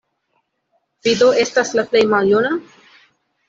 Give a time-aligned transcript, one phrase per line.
[1.03, 2.59] Vi do estas la plej maljuna?